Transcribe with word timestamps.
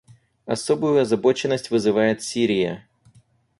Особую 0.47 0.99
озабоченность 0.99 1.69
вызывает 1.69 2.23
Сирия. 2.23 2.87